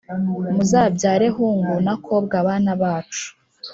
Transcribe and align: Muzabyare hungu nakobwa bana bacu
Muzabyare 0.53 1.27
hungu 1.35 1.75
nakobwa 1.85 2.35
bana 2.47 2.71
bacu 2.81 3.25